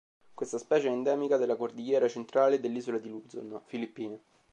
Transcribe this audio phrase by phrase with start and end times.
[0.33, 4.19] Questa specie è endemica della cordigliera centrale dell'Isola di Luzon, Filippine.